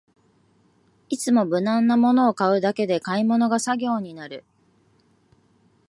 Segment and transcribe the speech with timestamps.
[1.09, 4.43] いつも無難なものを買うだけで買い物が作業になる